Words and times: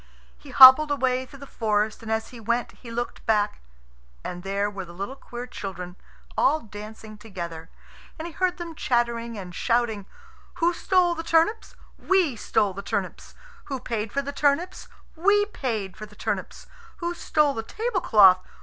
He 0.35 0.49
hobbled 0.49 0.89
away 0.89 1.27
through 1.27 1.37
the 1.41 1.45
forest, 1.45 2.01
and 2.01 2.11
as 2.11 2.29
he 2.29 2.39
went 2.39 2.71
he 2.71 2.89
looked 2.89 3.23
back, 3.27 3.59
and 4.23 4.41
there 4.41 4.67
were 4.67 4.83
the 4.83 4.95
little 4.95 5.15
queer 5.15 5.45
children 5.45 5.95
all 6.35 6.59
dancing 6.61 7.19
together, 7.19 7.69
and 8.17 8.25
he 8.25 8.31
heard 8.33 8.57
them 8.57 8.73
chattering 8.73 9.37
and 9.37 9.53
shouting: 9.53 10.07
"Who 10.55 10.73
stole 10.73 11.13
the 11.13 11.21
turnips? 11.23 11.75
We 11.99 12.35
stole 12.35 12.73
the 12.73 12.81
turnips. 12.81 13.35
Who 13.65 13.79
paid 13.79 14.11
for 14.11 14.23
the 14.23 14.33
turnips? 14.33 14.87
We 15.15 15.45
paid 15.45 15.95
for 15.95 16.07
the 16.07 16.15
turnips. 16.15 16.65
Who 16.97 17.13
stole 17.13 17.53
the 17.53 17.61
tablecloth? 17.61 18.39